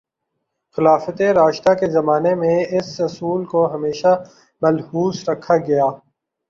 [0.77, 4.11] خلافتِ راشدہ کے زمانے میں اس اصول کو ہمیشہ
[4.61, 5.85] ملحوظ رکھا گیا